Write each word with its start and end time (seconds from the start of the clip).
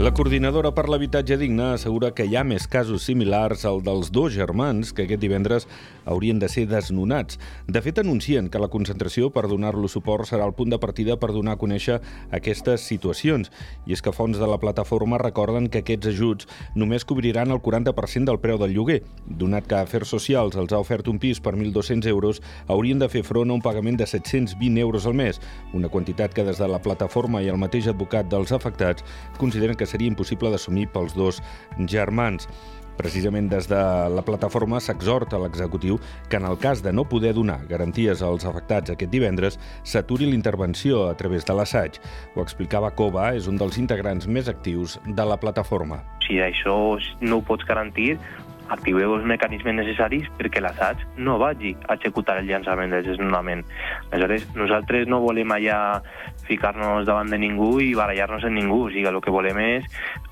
La 0.00 0.14
coordinadora 0.16 0.70
per 0.72 0.86
l'habitatge 0.88 1.36
digne 1.36 1.74
assegura 1.74 2.08
que 2.16 2.24
hi 2.24 2.32
ha 2.32 2.40
més 2.40 2.64
casos 2.72 3.02
similars 3.04 3.66
al 3.68 3.82
dels 3.84 4.08
dos 4.08 4.30
germans 4.32 4.94
que 4.96 5.04
aquest 5.04 5.20
divendres 5.20 5.66
haurien 6.08 6.38
de 6.40 6.48
ser 6.48 6.62
desnonats. 6.70 7.36
De 7.68 7.82
fet, 7.84 7.98
anuncien 8.00 8.48
que 8.48 8.62
la 8.62 8.70
concentració 8.72 9.28
per 9.34 9.42
donar-lo 9.50 9.90
suport 9.92 10.24
serà 10.30 10.46
el 10.48 10.54
punt 10.56 10.72
de 10.72 10.78
partida 10.80 11.18
per 11.20 11.34
donar 11.34 11.58
a 11.58 11.60
conèixer 11.60 11.98
aquestes 12.32 12.86
situacions. 12.88 13.52
I 13.84 13.92
és 13.92 14.00
que 14.00 14.14
fons 14.16 14.40
de 14.40 14.48
la 14.48 14.56
plataforma 14.62 15.18
recorden 15.20 15.68
que 15.68 15.82
aquests 15.84 16.08
ajuts 16.14 16.48
només 16.80 17.04
cobriran 17.04 17.52
el 17.52 17.60
40% 17.60 18.24
del 18.32 18.40
preu 18.40 18.56
del 18.56 18.72
lloguer. 18.72 19.02
Donat 19.28 19.68
que 19.68 19.82
Afers 19.82 20.16
Socials 20.16 20.56
els 20.56 20.72
ha 20.72 20.80
ofert 20.80 21.12
un 21.12 21.20
pis 21.20 21.44
per 21.44 21.52
1.200 21.58 22.08
euros, 22.08 22.40
haurien 22.72 23.04
de 23.04 23.10
fer 23.12 23.20
front 23.20 23.52
a 23.52 23.58
un 23.58 23.60
pagament 23.60 24.00
de 24.00 24.08
720 24.08 24.80
euros 24.80 25.04
al 25.04 25.20
mes, 25.20 25.44
una 25.76 25.92
quantitat 25.92 26.32
que 26.32 26.48
des 26.48 26.56
de 26.56 26.72
la 26.72 26.80
plataforma 26.80 27.44
i 27.44 27.52
el 27.52 27.60
mateix 27.60 27.92
advocat 27.92 28.32
dels 28.32 28.56
afectats 28.56 29.04
consideren 29.36 29.76
que 29.76 29.89
seria 29.90 30.10
impossible 30.10 30.52
d'assumir 30.54 30.88
pels 30.94 31.16
dos 31.18 31.42
germans. 31.90 32.48
Precisament 33.00 33.46
des 33.48 33.64
de 33.70 33.80
la 34.12 34.22
plataforma 34.26 34.76
s'exhorta 34.82 35.38
l'executiu 35.40 35.96
que 36.28 36.36
en 36.36 36.44
el 36.44 36.58
cas 36.60 36.82
de 36.84 36.92
no 36.92 37.06
poder 37.08 37.32
donar 37.32 37.62
garanties 37.70 38.20
als 38.20 38.44
afectats 38.44 38.92
aquest 38.92 39.12
divendres 39.12 39.56
s'aturi 39.82 40.28
l'intervenció 40.28 41.06
a 41.08 41.14
través 41.16 41.46
de 41.48 41.56
l'assaig. 41.56 41.96
Ho 42.34 42.44
explicava 42.44 42.92
Cova, 42.92 43.30
és 43.32 43.48
un 43.48 43.56
dels 43.56 43.78
integrants 43.80 44.28
més 44.28 44.52
actius 44.52 44.98
de 45.06 45.24
la 45.24 45.40
plataforma. 45.40 46.02
Si 46.26 46.42
això 46.44 46.98
no 47.24 47.40
ho 47.40 47.46
pots 47.46 47.64
garantir, 47.64 48.18
activeu 48.70 49.16
els 49.16 49.26
mecanismes 49.26 49.76
necessaris 49.76 50.28
perquè 50.38 50.62
l'assaig 50.62 51.02
no 51.18 51.38
vagi 51.42 51.74
a 51.88 51.96
executar 51.98 52.38
el 52.40 52.48
llançament 52.50 52.94
del 52.94 53.06
desnonament. 53.06 53.64
Aleshores, 54.10 54.46
nosaltres 54.56 55.10
no 55.10 55.20
volem 55.24 55.52
allà 55.56 55.80
ficar-nos 56.46 57.06
davant 57.08 57.30
de 57.30 57.38
ningú 57.42 57.72
i 57.82 57.92
barallar-nos 57.98 58.46
en 58.48 58.56
ningú. 58.58 58.84
O 58.86 58.90
sigui, 58.92 59.06
el 59.10 59.20
que 59.24 59.34
volem 59.34 59.58
és 59.64 59.86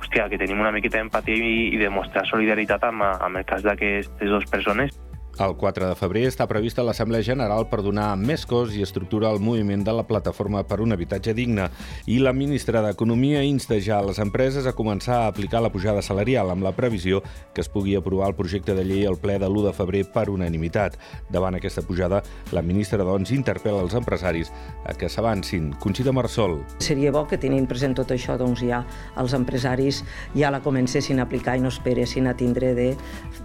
hòstia, 0.00 0.28
que 0.28 0.38
tenim 0.40 0.60
una 0.60 0.74
miqueta 0.74 1.00
d'empatia 1.00 1.38
i, 1.38 1.70
i 1.74 1.80
demostrar 1.80 2.26
solidaritat 2.28 2.84
amb, 2.90 3.06
amb 3.06 3.40
el 3.40 3.48
cas 3.48 3.64
d'aquestes 3.66 4.30
dues 4.30 4.50
persones. 4.50 4.94
El 5.34 5.56
4 5.58 5.88
de 5.90 5.94
febrer 5.98 6.28
està 6.28 6.44
prevista 6.46 6.84
l'Assemblea 6.86 7.24
General 7.26 7.64
per 7.66 7.80
donar 7.82 8.12
més 8.14 8.44
cos 8.46 8.70
i 8.78 8.84
estructura 8.86 9.32
al 9.32 9.40
moviment 9.42 9.82
de 9.82 9.90
la 9.90 10.04
Plataforma 10.06 10.60
per 10.62 10.78
un 10.78 10.94
Habitatge 10.94 11.32
Digne 11.34 11.64
i 12.06 12.20
la 12.22 12.30
ministra 12.32 12.84
d'Economia 12.84 13.40
insta 13.42 13.80
ja 13.82 13.98
a 13.98 14.04
les 14.06 14.20
empreses 14.22 14.68
a 14.70 14.74
començar 14.78 15.16
a 15.24 15.32
aplicar 15.32 15.58
la 15.64 15.72
pujada 15.74 16.04
salarial 16.06 16.52
amb 16.54 16.62
la 16.62 16.70
previsió 16.76 17.18
que 17.52 17.64
es 17.64 17.68
pugui 17.68 17.96
aprovar 17.98 18.28
el 18.30 18.36
projecte 18.38 18.76
de 18.78 18.84
llei 18.86 19.08
al 19.10 19.18
ple 19.18 19.40
de 19.42 19.48
l'1 19.48 19.64
de 19.66 19.72
febrer 19.74 20.04
per 20.14 20.28
unanimitat. 20.30 21.00
Davant 21.34 21.58
aquesta 21.58 21.82
pujada, 21.82 22.22
la 22.54 22.62
ministra, 22.62 23.02
doncs, 23.02 23.34
interpel·la 23.34 23.82
els 23.82 23.98
empresaris 23.98 24.52
a 24.86 24.94
que 24.94 25.10
s'avancin. 25.10 25.72
Conxita 25.82 26.14
Marsol. 26.14 26.60
Seria 26.78 27.10
bo 27.10 27.24
que 27.26 27.40
tenint 27.42 27.66
present 27.66 27.98
tot 27.98 28.14
això, 28.14 28.38
doncs 28.38 28.62
ja 28.62 28.84
els 29.18 29.34
empresaris 29.34 30.04
ja 30.38 30.54
la 30.54 30.62
comencessin 30.62 31.18
a 31.18 31.26
aplicar 31.26 31.58
i 31.58 31.66
no 31.66 31.74
esperessin 31.74 32.30
a 32.30 32.38
tindre 32.38 32.70
de 32.78 32.88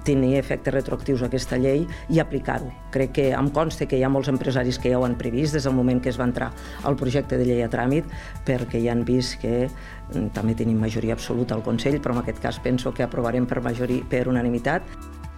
tenir 0.06 0.36
efectes 0.38 0.78
retroactius 0.78 1.26
aquesta 1.26 1.58
llei 1.58 1.79
llei 1.80 1.88
i 2.10 2.20
aplicar-ho. 2.20 2.72
Crec 2.92 3.14
que 3.14 3.28
em 3.32 3.50
consta 3.54 3.88
que 3.88 3.98
hi 3.98 4.04
ha 4.04 4.10
molts 4.10 4.30
empresaris 4.30 4.80
que 4.80 4.92
ja 4.92 5.00
ho 5.00 5.06
han 5.06 5.18
previst 5.18 5.54
des 5.54 5.64
del 5.64 5.76
moment 5.76 6.02
que 6.02 6.10
es 6.10 6.20
va 6.20 6.28
entrar 6.28 6.52
el 6.88 6.96
projecte 6.96 7.38
de 7.38 7.46
llei 7.46 7.64
a 7.64 7.70
tràmit 7.70 8.06
perquè 8.46 8.82
ja 8.84 8.94
han 8.94 9.06
vist 9.06 9.40
que 9.42 9.68
mm, 9.68 10.32
també 10.34 10.56
tenim 10.56 10.80
majoria 10.80 11.14
absoluta 11.14 11.56
al 11.56 11.64
Consell, 11.64 12.02
però 12.02 12.16
en 12.16 12.24
aquest 12.24 12.42
cas 12.42 12.60
penso 12.60 12.94
que 12.94 13.04
aprovarem 13.04 13.46
per, 13.48 13.62
majoria, 13.62 14.04
per 14.10 14.28
unanimitat. 14.28 14.84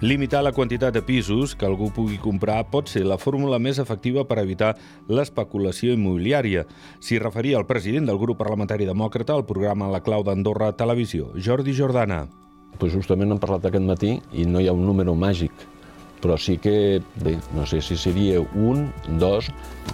Limitar 0.02 0.42
la 0.42 0.52
quantitat 0.52 0.95
de 0.95 1.03
pisos 1.06 1.53
que 1.53 1.67
algú 1.67 1.92
pugui 1.94 2.16
comprar 2.17 2.64
pot 2.72 2.88
ser 2.89 3.03
la 3.05 3.20
fórmula 3.22 3.59
més 3.61 3.78
efectiva 3.78 4.23
per 4.26 4.39
evitar 4.42 4.72
l'especulació 5.05 5.94
immobiliària. 5.94 6.64
S'hi 6.98 7.20
referia 7.22 7.59
el 7.59 7.67
president 7.70 8.09
del 8.09 8.17
grup 8.17 8.39
parlamentari 8.39 8.88
demòcrata 8.89 9.36
al 9.38 9.45
programa 9.45 9.92
La 9.94 10.02
Clau 10.02 10.26
d'Andorra 10.26 10.72
Televisió, 10.73 11.30
Jordi 11.38 11.77
Jordana. 11.77 12.23
Pues 12.80 12.95
justament 12.95 13.30
hem 13.30 13.43
parlat 13.43 13.70
aquest 13.70 13.86
matí 13.86 14.16
i 14.33 14.48
no 14.49 14.58
hi 14.58 14.71
ha 14.71 14.73
un 14.73 14.87
número 14.87 15.14
màgic 15.14 15.54
però 16.21 16.37
sí 16.37 16.58
que, 16.61 17.02
bé, 17.23 17.37
no 17.55 17.65
sé 17.65 17.82
si 17.82 17.98
seria 17.98 18.39
un, 18.42 18.92
dos, 19.20 19.49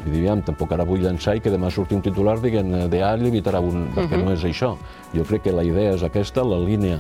i 0.06 0.10
diríem, 0.12 0.44
tampoc 0.48 0.74
ara 0.76 0.86
vull 0.88 1.02
llançar 1.06 1.38
i 1.38 1.44
que 1.44 1.54
demà 1.54 1.72
surti 1.72 1.96
un 1.96 2.04
titular 2.06 2.38
dient 2.44 2.90
de 2.92 3.04
A 3.04 3.16
evitarà 3.18 3.60
un, 3.64 3.88
perquè 3.96 4.18
uh 4.18 4.22
-huh. 4.22 4.26
no 4.26 4.34
és 4.34 4.44
això. 4.44 4.76
Jo 5.14 5.24
crec 5.24 5.44
que 5.44 5.52
la 5.52 5.64
idea 5.64 5.96
és 5.96 6.04
aquesta, 6.04 6.44
la 6.44 6.60
línia 6.60 7.00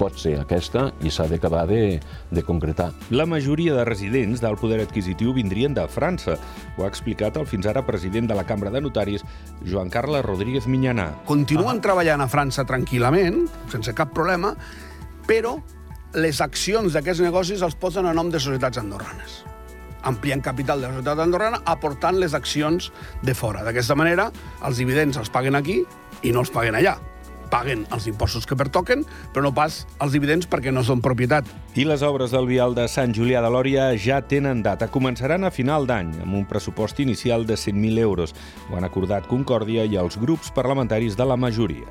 pot 0.00 0.16
ser 0.16 0.38
aquesta 0.40 0.86
i 1.04 1.10
s'ha 1.12 1.26
d'acabar 1.28 1.66
de, 1.68 2.00
de 2.32 2.42
concretar. 2.46 2.90
La 3.10 3.26
majoria 3.28 3.74
de 3.74 3.84
residents 3.84 4.40
del 4.40 4.56
poder 4.56 4.80
adquisitiu 4.80 5.34
vindrien 5.36 5.74
de 5.76 5.84
França. 5.92 6.38
Ho 6.78 6.86
ha 6.86 6.88
explicat 6.88 7.36
el 7.36 7.48
fins 7.50 7.66
ara 7.66 7.84
president 7.84 8.30
de 8.30 8.38
la 8.38 8.46
Cambra 8.48 8.70
de 8.70 8.80
Notaris, 8.80 9.24
Joan 9.66 9.90
Carles 9.90 10.24
Rodríguez 10.24 10.66
Minyana. 10.66 11.10
Continuen 11.28 11.76
ah. 11.76 11.84
treballant 11.84 12.24
a 12.24 12.30
França 12.32 12.64
tranquil·lament, 12.64 13.44
sense 13.68 13.92
cap 13.92 14.14
problema, 14.16 14.54
però 15.28 15.58
les 16.14 16.40
accions 16.40 16.92
d'aquests 16.92 17.22
negocis 17.22 17.62
els 17.62 17.78
posen 17.78 18.06
a 18.06 18.14
nom 18.16 18.30
de 18.30 18.40
societats 18.42 18.82
andorranes 18.82 19.44
ampliant 20.02 20.40
capital 20.40 20.80
de 20.80 20.88
la 20.88 20.94
societat 20.94 21.20
andorrana 21.20 21.58
aportant 21.68 22.16
les 22.16 22.32
accions 22.32 22.86
de 23.20 23.34
fora. 23.36 23.60
D'aquesta 23.66 23.92
manera, 23.92 24.30
els 24.64 24.80
dividends 24.80 25.18
els 25.20 25.28
paguen 25.28 25.58
aquí 25.58 25.82
i 26.24 26.32
no 26.32 26.40
els 26.40 26.52
paguen 26.54 26.78
allà 26.78 26.96
paguen 27.50 27.82
els 27.90 28.06
impostos 28.06 28.46
que 28.46 28.56
pertoquen, 28.56 29.02
però 29.34 29.42
no 29.48 29.52
pas 29.54 29.82
els 30.00 30.14
dividends 30.14 30.46
perquè 30.46 30.72
no 30.72 30.84
són 30.86 31.02
propietat. 31.04 31.48
I 31.74 31.84
les 31.88 32.04
obres 32.06 32.30
del 32.30 32.46
vial 32.46 32.76
de 32.78 32.86
Sant 32.88 33.10
Julià 33.16 33.42
de 33.42 33.50
Lòria 33.50 33.90
ja 33.98 34.20
tenen 34.22 34.62
data. 34.62 34.86
Començaran 34.86 35.44
a 35.44 35.50
final 35.50 35.88
d'any, 35.90 36.14
amb 36.22 36.38
un 36.38 36.46
pressupost 36.46 37.02
inicial 37.02 37.44
de 37.50 37.58
100.000 37.58 37.98
euros. 38.06 38.36
Ho 38.70 38.78
han 38.78 38.86
acordat 38.86 39.26
Concòrdia 39.26 39.84
i 39.84 39.98
els 39.98 40.20
grups 40.22 40.54
parlamentaris 40.54 41.18
de 41.18 41.26
la 41.26 41.36
majoria. 41.36 41.90